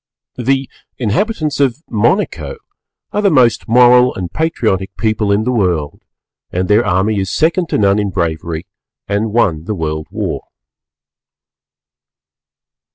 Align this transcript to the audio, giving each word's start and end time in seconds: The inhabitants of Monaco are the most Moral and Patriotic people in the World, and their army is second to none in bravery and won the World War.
The 0.37 0.67
inhabitants 0.97 1.59
of 1.59 1.83
Monaco 1.87 2.57
are 3.11 3.21
the 3.21 3.29
most 3.29 3.67
Moral 3.67 4.15
and 4.15 4.33
Patriotic 4.33 4.97
people 4.97 5.31
in 5.31 5.43
the 5.43 5.51
World, 5.51 6.01
and 6.49 6.67
their 6.67 6.83
army 6.83 7.19
is 7.19 7.29
second 7.29 7.69
to 7.69 7.77
none 7.77 7.99
in 7.99 8.09
bravery 8.09 8.65
and 9.07 9.31
won 9.31 9.65
the 9.65 9.75
World 9.75 10.07
War. 10.09 10.47